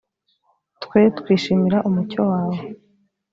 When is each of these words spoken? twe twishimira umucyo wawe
twe 0.83 0.99
twishimira 1.17 1.77
umucyo 1.87 2.21
wawe 2.31 2.57